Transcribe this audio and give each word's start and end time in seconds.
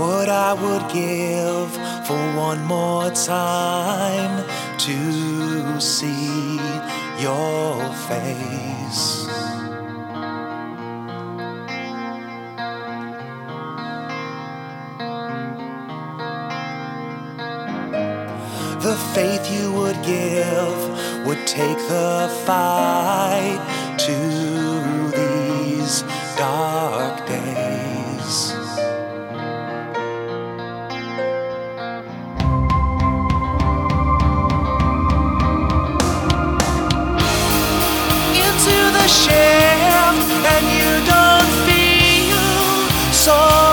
what 0.00 0.30
I 0.30 0.54
would 0.54 0.84
give 0.90 1.70
for 2.06 2.22
one 2.48 2.64
more 2.64 3.10
time 3.10 4.34
to 4.86 5.78
see 5.78 6.56
your 7.20 7.76
face. 8.08 9.26
The 18.86 18.96
faith 19.14 19.44
you 19.52 19.70
would 19.74 20.02
give 20.02 20.78
would 21.26 21.46
take 21.46 21.80
the 21.96 22.42
fight 22.46 23.60
to 24.06 24.16
these 25.20 26.02
dark 26.38 27.29
feel 43.30 43.69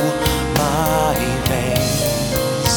my 0.60 1.14
veins. 1.48 2.74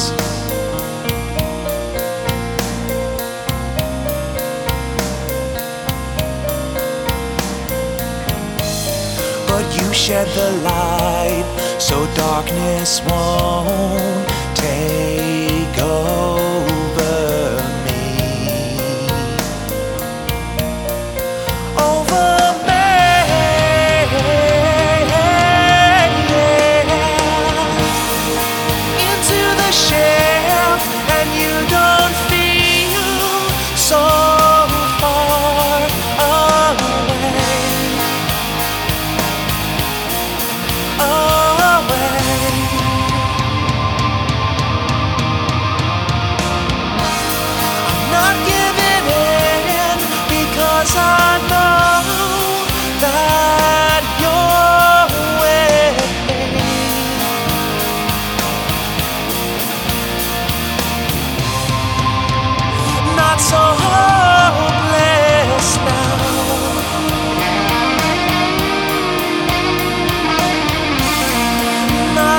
But 9.48 9.66
you 9.78 9.88
shed 9.94 10.28
the 10.40 10.50
light, 10.70 11.48
so 11.80 11.96
darkness 12.16 13.02
won't 13.08 14.28
take 14.56 15.09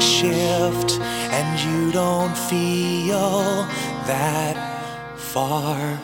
Shift, 0.03 0.99
and 0.99 1.59
you 1.65 1.91
don't 1.91 2.37
feel 2.37 3.63
that 4.05 4.55
far 5.15 5.99